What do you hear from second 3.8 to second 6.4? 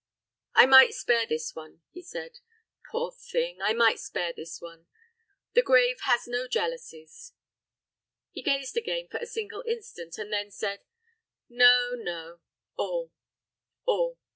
spare this one. The grave has